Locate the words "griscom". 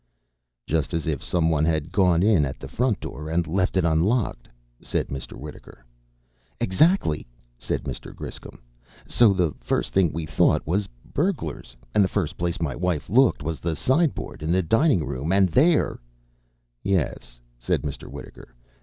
8.15-8.59